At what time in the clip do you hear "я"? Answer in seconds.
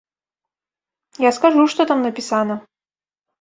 1.25-1.31